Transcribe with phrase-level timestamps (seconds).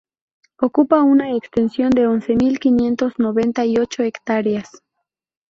[0.57, 4.81] Ocupa una extensión de once mil quinientos noventa y ocho hectáreas.